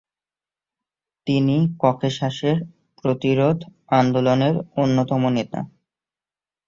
তিনি 1.27 1.55
ককেশাসের 1.83 2.57
প্রতিরোধ 2.99 3.57
আন্দোলনের 3.99 4.55
অন্যতম 4.75 5.21
নেতা। 5.37 5.59